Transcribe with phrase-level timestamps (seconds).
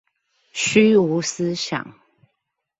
[0.51, 1.93] 虛無思想